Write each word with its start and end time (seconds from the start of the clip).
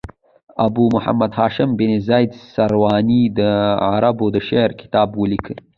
ابو 0.65 0.83
محمد 0.95 1.31
هاشم 1.39 1.69
بن 1.79 1.91
زید 2.07 2.31
سرواني 2.53 3.23
د 3.39 3.39
عربو 3.91 4.25
د 4.35 4.37
شعر 4.47 4.69
کتاب 4.81 5.09
ولیکه. 5.21 5.55